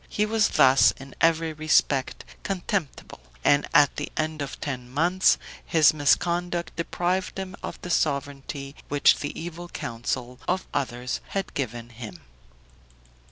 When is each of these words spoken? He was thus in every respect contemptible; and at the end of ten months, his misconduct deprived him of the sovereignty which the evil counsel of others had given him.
He 0.09 0.25
was 0.25 0.47
thus 0.47 0.89
in 0.97 1.13
every 1.21 1.53
respect 1.53 2.25
contemptible; 2.41 3.19
and 3.43 3.67
at 3.71 3.97
the 3.97 4.11
end 4.17 4.41
of 4.41 4.59
ten 4.59 4.89
months, 4.89 5.37
his 5.63 5.93
misconduct 5.93 6.75
deprived 6.75 7.37
him 7.37 7.55
of 7.61 7.79
the 7.83 7.91
sovereignty 7.91 8.75
which 8.87 9.19
the 9.19 9.39
evil 9.39 9.69
counsel 9.69 10.39
of 10.47 10.65
others 10.73 11.21
had 11.27 11.53
given 11.53 11.89
him. 11.89 12.21